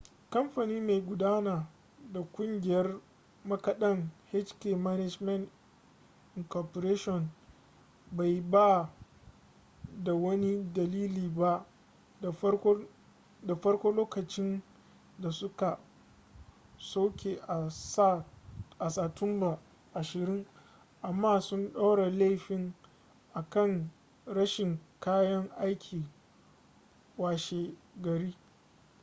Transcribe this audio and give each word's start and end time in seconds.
kamfani 0.31 0.77
mai 0.87 1.01
gudanar 1.01 1.67
da 2.11 2.21
kungiyar 2.21 2.99
makadan 3.45 4.09
hk 4.31 4.65
management 4.65 5.49
inc 6.35 7.29
bai 8.11 8.41
ba 8.41 8.93
da 10.03 10.13
wani 10.13 10.73
dalili 10.73 11.27
ba 11.29 11.65
da 13.45 13.55
farko 13.55 13.91
lokacin 13.91 14.61
da 15.19 15.31
suka 15.31 15.79
soke 16.77 17.35
a 17.47 17.69
sa 18.89 19.09
tumba 19.15 19.59
20 19.93 20.45
amma 21.01 21.41
sun 21.41 21.73
ɗora 21.73 22.09
laifin 22.09 22.73
a 23.33 23.41
kan 23.49 23.91
rashin 24.25 24.79
kayan 24.99 25.49
aiki 25.57 26.09
washe 27.17 27.75
gari 28.01 28.35